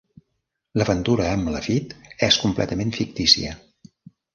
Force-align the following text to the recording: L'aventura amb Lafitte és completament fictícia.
L'aventura 0.81 1.29
amb 1.35 1.53
Lafitte 1.57 2.17
és 2.31 2.41
completament 2.49 2.99
fictícia. 3.01 3.59